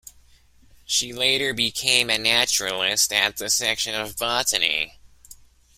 She 0.83 1.13
later 1.13 1.53
became 1.53 2.09
a 2.09 2.17
naturalist 2.17 3.13
at 3.13 3.37
the 3.37 3.51
Section 3.51 3.93
of 3.93 4.17
Botany. 4.17 4.97